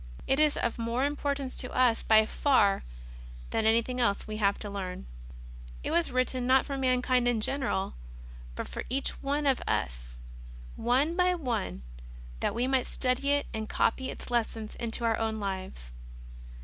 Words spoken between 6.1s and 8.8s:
written, not for mankind in general, but